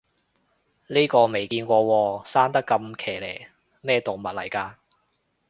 [0.87, 3.45] 呢個未見過喎，生得咁奇離，
[3.81, 4.73] 咩動物嚟㗎